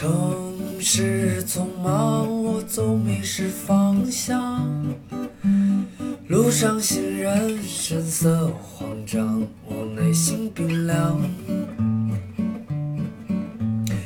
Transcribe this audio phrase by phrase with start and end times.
[0.00, 4.64] 城市匆忙，我总迷失方向。
[6.28, 11.20] 路上行人神色慌张，我内心冰凉。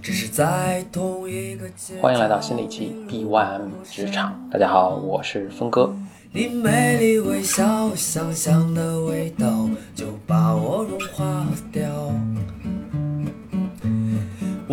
[0.00, 5.94] 只是在同一个街欢迎来到新的一期 BYM 职场，大家好，我是峰哥。
[6.32, 12.10] 你美丽微笑，香香的味道就把我融化掉。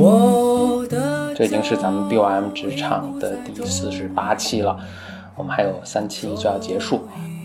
[0.02, 4.76] 我的这已经是咱们 BYM 职场的第四十八期了，
[5.35, 7.02] 我们还有三期就要结束。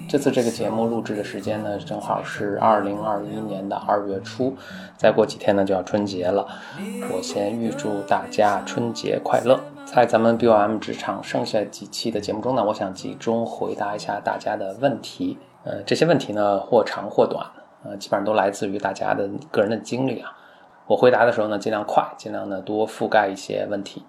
[0.08, 4.56] 这次这个节目录制的时间呢，正好是二零二一年的二月初，
[4.96, 6.46] 再过几天呢就要春节了。
[7.12, 9.60] 我先预祝大家春节快乐。
[9.84, 15.36] 在咱们 BOM 职场剩下几期的节目中呢，我想集中回答一下大家的问题。
[15.64, 17.44] 呃，这些问题呢或长或短，
[17.84, 20.32] 呃，基本上都来自于大家的个人的经历啊。
[20.86, 24.04] 我回答的时候呢，尽量快，尽量呢多覆盖一些问题。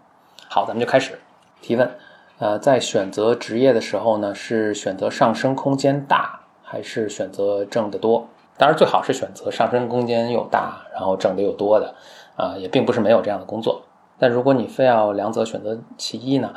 [0.48, 1.20] 好，咱们就开始
[1.62, 1.90] 提问。
[2.40, 8.28] 呃，在选择职业的时候呢，是选择上升空间大，还是选择挣得多？
[8.58, 11.96] 当然，最好是选择上升空间又大，然后挣得又多的。
[12.36, 13.82] 啊，也并不是没有这样的工作。
[14.20, 16.54] 但如果你非要两者选择其一呢，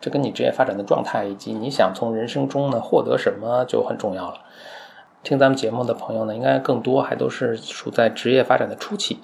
[0.00, 4.40] 这跟你职业发展的状态以及你想从人生中呢获得什么就很重要了。
[5.22, 9.20] 听咱们节目的朋友呢，应该更多还都是处在职业发展的初期。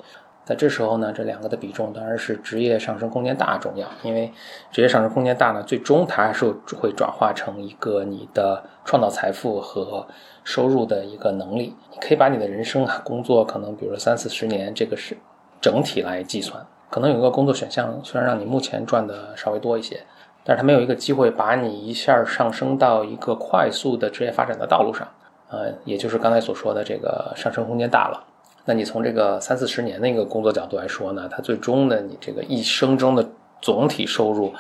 [0.47, 4.33] 在这时候呢，这两个的比重当然是职业上升空间大重要，因为
[4.71, 6.49] 职业上升空间大呢，最终它还是
[6.81, 10.07] 会转化成一个你的创造财富和
[10.45, 11.75] 收入的一个能力。
[11.91, 15.17] 你可以把你的人生啊，工作可能比如说三四十年，这个是
[15.61, 20.01] 整体来计算，可能有一个工作选项虽然让你目前赚的稍微多一些，
[20.45, 25.09] 但是它没有一个机会把你一下上升到一个快速的职业发展的道路上，
[25.51, 28.23] 呃，也就是刚才所说的这个上升空间大了。
[28.67, 33.27] 那你从这个三四十年的一个工作角度来说呢，它最终的你这个一生中的
[33.63, 34.53] 总体收入，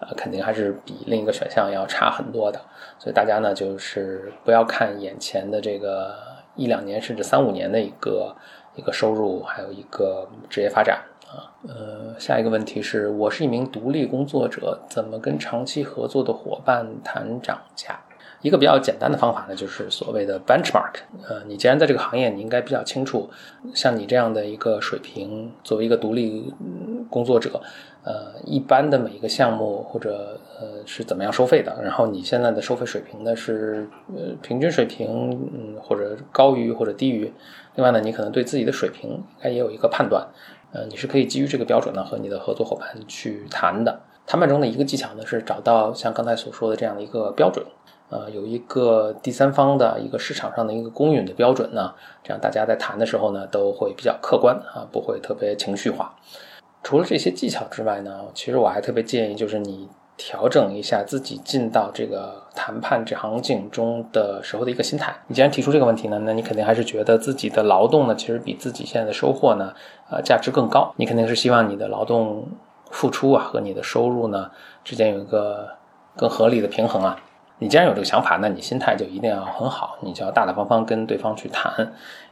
[0.00, 2.60] 呃，肯定还是比另一个选项要差很多的。
[2.98, 6.14] 所以大家呢，就是不要看眼前的这个
[6.54, 8.36] 一两年甚至三五年的一个
[8.76, 11.48] 一个收入，还有一个职业发展啊。
[11.66, 17.98] 呃，下一个问题是我是一名独立工作者，怎么跟长期合作的伙伴谈涨价？
[18.44, 20.96] 一个比较简单的方法呢，就是所谓的 benchmark。
[21.26, 23.30] 呃，你既然在这个行业，你应该比较清楚，
[23.72, 26.52] 像你这样的一个水平，作为一个独立
[27.08, 27.58] 工作者，
[28.02, 31.74] 呃，一般的每一个项目或者呃是怎么样收费的。
[31.82, 37.32] 然后你现在的收费水平呢是呃平均水平，嗯，或者高于或者低于。
[37.76, 40.28] 另外呢，你可能对自己的水平应该也有一个判断。
[40.72, 44.00] 呃，你是可以基于这个标准呢和你的合作伙伴去谈的。
[44.26, 47.64] 谈判中的一个技巧呢是找到像刚才所说的这样的一个标准。
[48.10, 56.14] 呃，有一个第三方的一个市场上的一个公允的标准呢，这样大家在谈的时候呢，都会比较客观啊，不会特别情绪化。
[56.82, 65.12] 除了这些技巧之外呢，其实我还特别建议，就是你调整一下自己进到这个谈判这行境中的时候的一个心态。
[65.26, 69.72] 你既然提出这个问题呢，那你肯定还是觉得自己的劳动呢，其实比自己现在的收获呢，
[70.10, 70.92] 呃，价值更高。
[70.96, 72.46] 你肯定是希望你的劳动
[72.90, 74.50] 付出啊和你的收入呢
[74.84, 75.70] 之间有一个
[76.14, 77.18] 更合理的平衡啊。
[77.60, 81.72] 你既然有这个想法，那你心态就一定要很好，你就要大大方方跟对方去谈。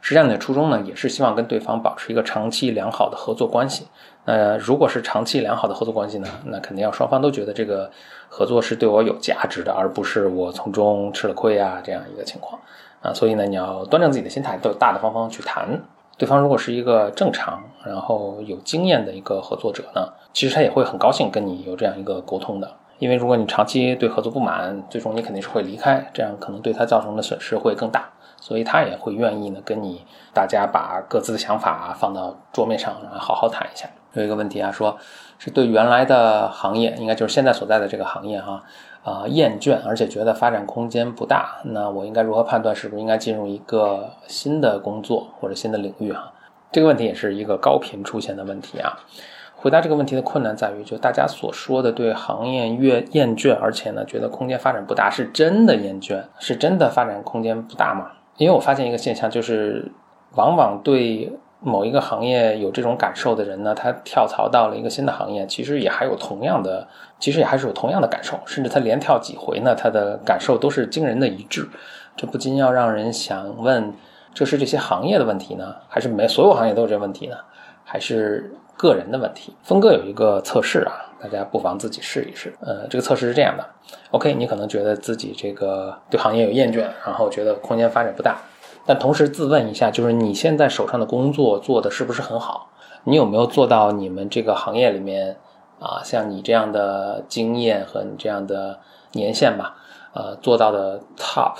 [0.01, 3.87] 实际上，你的初衷呢，也是希望跟对方保持一个长期良好的合作关系。
[4.25, 7.89] 那如果是长期良好的合作关系呢，那肯定要双方都觉得这个
[8.27, 12.59] 合作是对我有价值的，而不是我从中吃了亏啊这样一个情况
[13.01, 13.13] 啊。
[13.13, 15.81] 所以呢，你要端正自己的心态，都大大方方去谈。
[16.17, 22.69] 对方如果是一个正常，然后有经验的一个合作者呢，其实他也会很高兴跟你有这样一个沟通的。
[22.99, 28.09] 因为如果你长期对合作不满，最终你肯定是会离开，这样可能对他造成的损失会更大，
[28.39, 33.89] 所以他也会愿意呢跟你大家把各自的想法放到桌面上，然后好好谈一下。
[34.13, 34.95] 有一个问题啊，说
[35.39, 38.63] 是对原来的行业，应该就是现在所在的这个行业哈
[39.03, 46.31] 啊厌倦，而且觉得发展空间不大，那我应该如何判断是不是应该进入一个新的工作或者新的领域哈？
[46.71, 48.99] 这个问题也是一个高频出现的问题啊。
[49.63, 58.11] 回答这个问题的困难在于，就大家所说的对行业越厌倦，而且呢觉得空间发展不大，是真的厌倦，是真的发展空间不大吗？
[58.35, 59.89] 因为我发现一个现象，就是
[60.35, 66.85] 往往对某一个行业有这种感受的人呢，他跳槽到了一个新的行业，其实也还有同样的，
[67.17, 71.65] 其实也还是有同样的感受，甚至他连跳几回呢，他的感受都是惊人的一致。
[72.17, 73.93] 这不禁要让人想问：
[74.33, 77.37] 这是这些行业的问题呢，还是没所有行业都有这问题呢？
[77.85, 78.51] 还是？
[78.75, 82.53] 个人的问题，峰哥有一个测试啊，大家不妨自己试一试。
[82.59, 83.65] 呃，这个测试是这样的
[84.11, 88.37] ：OK，你可能觉得自己这个对行业有厌倦，然后觉得空间发展不大，
[88.85, 92.69] 但同时自问一下，就是你现在手上的工作做的是不是很好？
[93.05, 95.37] 你有没有做到你们这个行业里面
[95.79, 98.79] 啊，像你这样的经验和你这样的
[99.11, 99.75] 年限吧，
[100.13, 101.55] 呃，做到的 top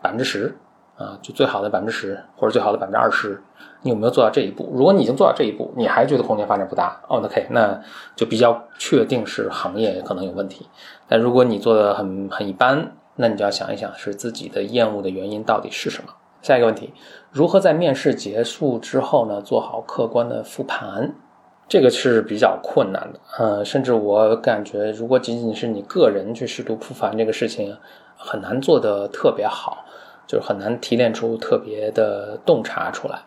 [0.00, 0.56] 百分之十
[0.96, 3.42] 啊，就最好的百分之十或者最好的百分之二十，
[3.82, 4.70] 你有没有做到这一步？
[4.74, 7.80] 如果你已经做到这一步，你还觉得空间发展不大，哦，OK，那
[8.14, 10.68] 就比较确定是行业可能有问题。
[11.08, 16.10] 但如果你做的很很一般，那你就要想一想，是自己的厌恶的原因到底是什么？
[16.42, 16.92] 下一个问题，
[17.30, 21.14] 如何在面试结束之后呢，做好客观的复盘？
[21.66, 27.74] 这个是比较困难的，呃，甚至我感觉，如果仅仅是你个人去试图复盘这个事情，
[28.16, 29.83] 很难做得特别好，
[30.26, 33.22] 就是很难提炼出特别的洞察出来，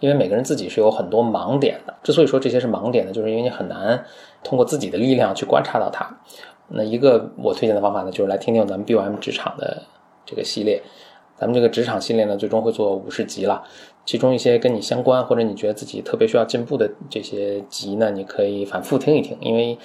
[0.00, 1.94] 因为每个人自己是有很多盲点的。
[2.02, 4.04] 之所以说这些是盲点呢，就是因为你很难
[4.42, 6.18] 通过自己的力量去观察到它。
[6.68, 9.82] 那一个我推荐的方法呢，就是来听听咱们 BOM 职场的
[10.24, 10.82] 这个系列。
[11.34, 13.64] 咱们这个职场系列呢，最终会做五十集了，
[14.04, 19.76] 其中一些跟你相关或者你觉得自己特别需要进步的这些集呢，你可以反复听一听，因为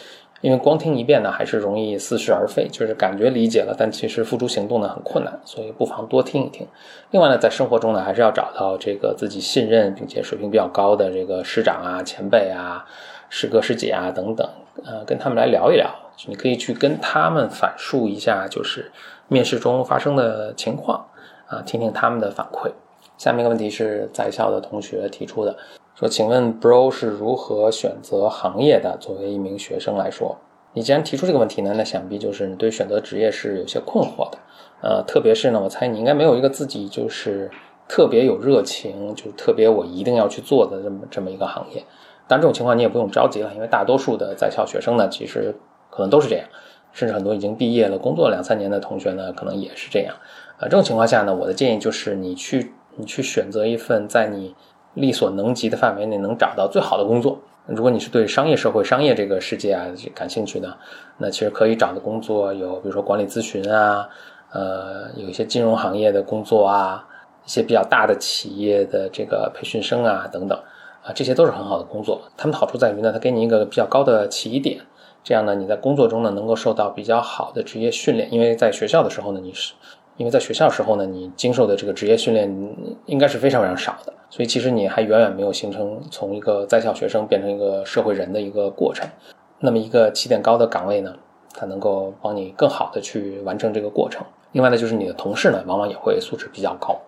[0.42, 6.68] 因为光听一遍呢，还是容易似是而非，就是感觉理解了，但其实付诸行动呢很困难，所以不妨多听一听。
[7.12, 12.86] 另外呢，在生活中呢，还是要找到这个自己信任并且水平比较高的这个师长啊、前辈啊、
[13.30, 14.48] 师哥师姐啊等等，
[14.86, 15.90] 呃，跟他们来聊一聊，
[16.28, 18.92] 你可以去跟他们反述一下，就是
[19.28, 21.06] 面试中发生的情况。
[21.48, 22.70] 啊，听听他们的反馈。
[23.18, 25.56] 下面一个问题是在校的同学提出的，
[25.98, 28.96] 说：“请问 Bro 是如何选择行业的？
[29.00, 30.38] 作为一名学生来说，
[30.74, 34.38] 你既然提出这个问题呢，那想必就是你对选择职业是有些困惑的。
[34.84, 37.50] 呃，特别是呢，我猜你应该没有一个自己就是
[37.88, 41.84] 特别有热情，就是特别我一定要去做的这么这么一个行业。
[42.28, 45.56] 当然这种情况你也不用着急了，因为大多数的在校学生呢，其实
[45.90, 46.48] 可能都是这样，
[46.92, 50.14] 甚至很多已经毕业了、工作两三年的同学呢，可能也是这样。”
[50.62, 54.56] 啊，这种情况下呢，我的建议就是你去，你去选择一份在你
[54.98, 57.40] 力所能及的范围内能找到最好的工作。
[57.68, 59.86] 如果你是对商业社会、商业这个世界啊
[60.16, 60.76] 感兴趣的，
[61.18, 64.08] 那其实可以找的工作有，比如说管理咨询啊，
[64.52, 67.06] 呃，有一些金融行业的工作啊，
[67.46, 70.58] 一些比较大的企业的这个培训生啊等等，
[71.04, 72.22] 啊，这些都是很好的工作。
[72.38, 74.80] 他们好处在于呢，它给你一个比较高的起点，
[75.22, 78.34] 这样呢，你在工作中呢能够受到比较好的职业训练。
[78.34, 79.74] 因为在学校的时候呢，你是
[80.16, 82.50] 因为在学校时候呢，你经受的这个职业训练
[83.08, 89.08] 应该是非常非常少的，所以其实你还远远没有形成从一个在校学生变成一个社会人的一个过程。
[89.60, 91.16] 那么一个起点高的岗位呢，
[91.54, 94.26] 它能够帮你更好的去完成这个过程。
[94.52, 97.00] 另外呢，就是你的同事呢，往往也会素质比较高。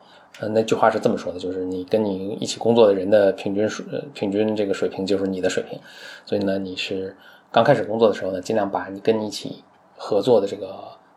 [0.42, 5.78] 嗯，那句话是这么说的，就是你跟你一起工作的人的平均水平均这个水平就是你的水平。
[6.26, 7.16] 所以呢，你是
[7.52, 9.64] 刚开始工作的时候呢，尽量把你跟你一起
[9.98, 10.74] 合作的这个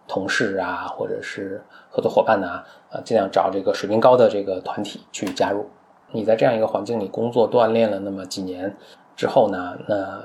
[0.08, 5.64] 同事啊，或者是合作伙伴呢，呃，尽量找这个水平高的这个团体去加入。
[6.12, 8.76] 你在这样一个环境里工作锻炼了那么几年
[9.17, 10.23] 之后呢，那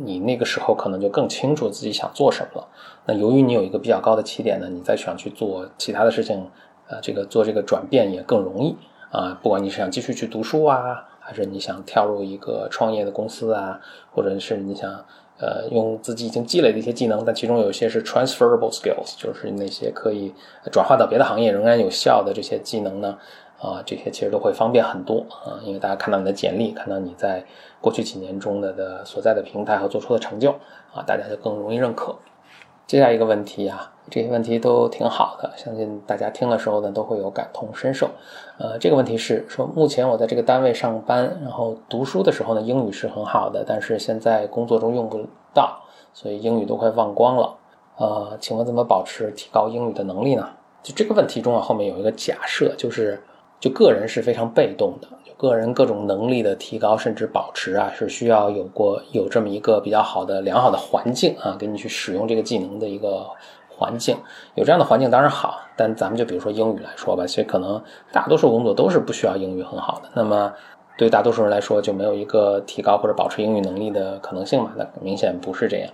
[0.00, 2.68] 你那个时候可能就更清楚自己想做什么了。
[3.06, 6.50] 那由于你有一个比较高的起点呢，你再想去做其他的事情，
[6.88, 8.76] 呃，这个做这个转变也更容易
[9.10, 9.38] 啊。
[9.42, 13.80] 不管你是想继续去读书啊，还是你想跳入一个创业的公司啊，
[14.12, 15.04] 或者是你想。
[15.40, 20.34] 呃，用自己已经积累的一些技能，但其中有一些是 transferable skills，就是那些可以
[20.72, 23.16] 转化到别的行业仍然有效的这些技能呢，
[23.60, 27.44] 啊，这些其实都会方便很多啊，因为大家看到你的简历，看到你在
[27.80, 30.52] 过去几年中的的所在的平台和做出的成就
[30.94, 32.16] 啊，大家就更容易认可。
[32.86, 38.08] 接下来一个问题啊，这些问题都挺好的，相信大家听的时候呢都会有感同身受。
[38.58, 45.20] 呃，这个问题是说，目前我在这个单位上班，然后读书的时候呢英语是很好的，但是现在工作中用不
[45.52, 45.78] 到，
[46.14, 47.54] 所以英语都快忘光了。
[47.96, 50.48] 呃，请问怎么保持提高英语的能力呢？
[50.82, 53.22] 就这个问题中啊，后面有一个假设，就是
[53.60, 55.08] 就个人是非常被动的。
[55.36, 63.24] 个人各种能力的提高甚至保持啊，是需要有过有这么一个比较好的良好的环境啊，给你去使用这个技能的一个
[63.68, 64.16] 环境。
[64.56, 70.08] 有这样的环境当然好，但咱们就比如说英语来说吧，其实可能大多数工作都是不需要英语很好的。
[70.12, 70.52] 那么
[70.96, 74.72] 对大多数人来说，就没有一个提高或者保持英语能力的可能性嘛？
[74.76, 75.88] 那明显不是这样，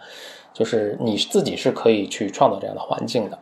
[0.55, 3.39] 就是你自己是可以去创造这样的环境的。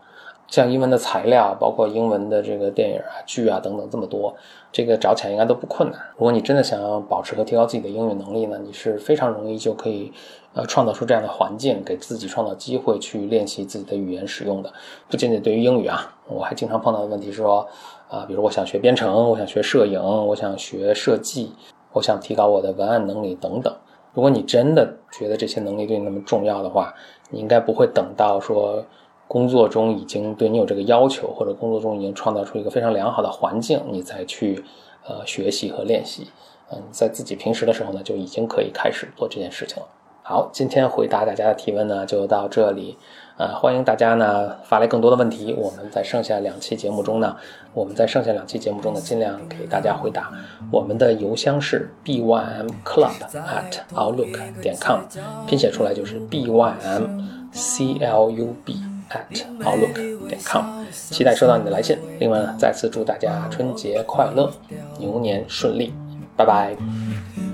[0.52, 4.34] 像英文的材料，包括英文的这个电影啊、剧啊等等这么多，
[4.70, 5.98] 这个找起来应该都不困难。
[6.12, 10.12] 如果你真的想要保持和提高自己的英语能力呢，你是非常容易就可以，
[10.52, 14.70] 呃，创造出这样的环境，给自己创造机会去练习自己的语言使用的。
[15.08, 17.66] 不仅仅对于英语啊，我还经常碰到的问题是说，
[18.10, 21.54] 啊，比如我想学编程，我想学摄影，我想学设计，
[21.94, 23.74] 我想提高我的文案能力等等。
[24.12, 26.92] 如果你真的觉得这些能力对你那么重要的话，
[27.30, 28.84] 你应该不会等到说。
[29.32, 34.62] 工作中已经对你有这个要求，或者工作中已经创造出一个非常良好的环境，你再去
[35.06, 36.26] 呃学习和练习。
[36.70, 39.88] 嗯，在自己平时的时候呢，就已经可以开始做这件事情了。
[40.22, 42.98] 好，今天回答大家的提问呢就到这里，
[43.38, 47.34] 呃，欢迎大家呢发来更多的问题，我们在剩下两期节目中呢，
[47.72, 50.30] 我们在剩下两期节目中呢尽量给大家回答。
[50.70, 55.00] 我们的邮箱是 b y m club at outlook 点 com，
[55.46, 61.96] 拼写出来就是 b y m c l u b at outlook 点 com，期待收到你的来信。
[62.18, 64.52] 另外呢，再次祝大家春节快乐，
[64.98, 65.92] 牛年顺利，
[66.36, 66.76] 拜拜。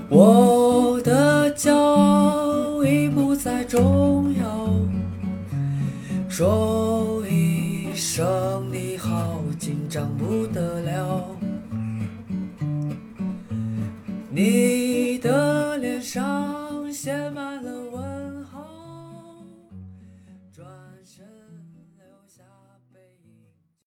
[0.08, 4.68] 我的骄傲已不再重要，
[6.28, 11.24] 说一声你好，紧张不得了。
[14.30, 14.87] 你。